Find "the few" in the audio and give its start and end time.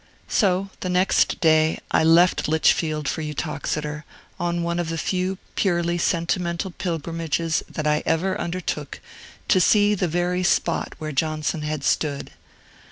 4.89-5.37